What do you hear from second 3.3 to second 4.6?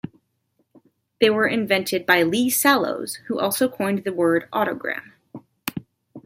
also coined the word